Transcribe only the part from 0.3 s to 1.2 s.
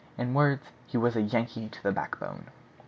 word, he was